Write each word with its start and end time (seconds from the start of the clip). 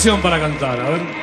canción 0.00 0.22
para 0.22 0.40
cantar, 0.40 0.80
a 0.80 0.88
ver. 0.88 1.19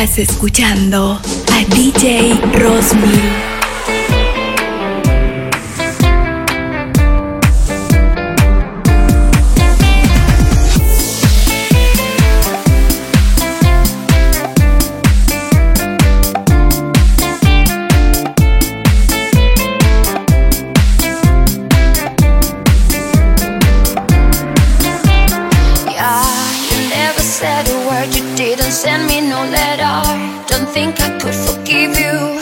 Escuchando 0.00 1.20
a 1.52 1.64
DJ 1.74 2.40
Rosmi. 2.54 3.61
send 28.72 29.06
me 29.06 29.20
no 29.20 29.44
letter. 29.44 29.94
Don't 30.48 30.68
think 30.68 30.98
I 31.00 31.18
could 31.18 31.34
forgive 31.34 31.98
you. 31.98 32.41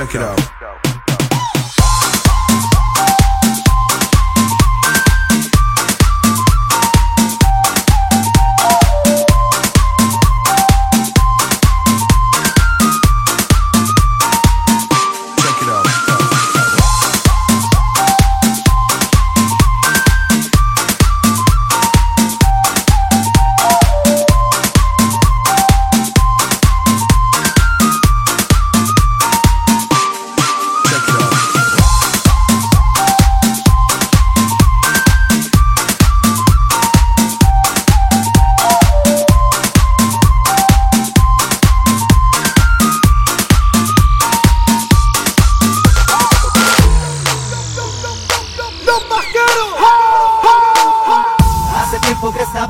Check 0.00 0.14
it 0.14 0.22
out. 0.22 0.49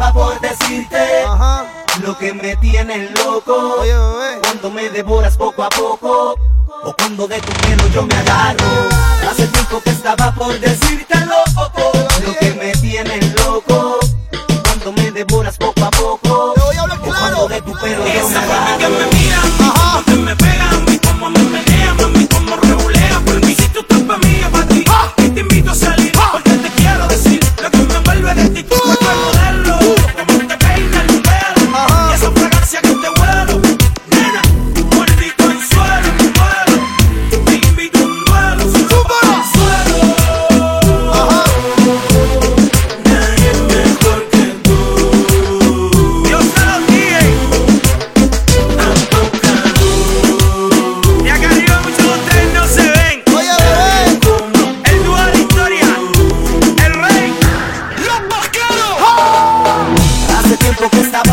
daba 0.00 0.12
por 0.12 0.40
decirte 0.40 1.24
lo 2.02 2.16
que 2.16 2.32
me 2.32 2.56
tienes 2.56 3.10
loco. 3.18 3.76
Cuando 4.42 4.70
me 4.70 4.88
devoras 4.88 5.36
poco 5.36 5.62
a 5.62 5.68
poco, 5.68 6.34
o 6.82 6.94
cuando 6.96 7.28
de 7.28 7.40
tu 7.40 7.52
pelo 7.52 7.86
yo 7.88 8.02
me 8.02 8.14
agarro. 8.14 8.88
Hace 9.30 9.46
tiempo 9.48 9.80
que 9.82 9.90
estaba 9.90 10.32
por 10.34 10.58
decírtelo, 10.58 11.34
loco, 11.54 11.92
lo 12.24 12.34
que 12.38 12.52
me 12.54 12.72
tienes 12.72 13.34
loco. 13.44 13.98
Cuando 14.64 14.92
me 14.92 15.10
devoras 15.10 15.56
poco 15.58 15.84
a 15.84 15.90
poco, 15.90 16.54
o 16.54 16.98
cuando 17.04 17.48
de 17.48 17.60
tu 17.60 17.72
pelo 17.74 18.04
yo 18.06 18.28
me 18.28 18.38
agarro. 18.38 19.19
Stop. 60.80 60.94
está 60.94 61.29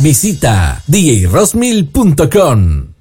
Visita 0.00 0.80
djrosmil.com. 0.86 2.99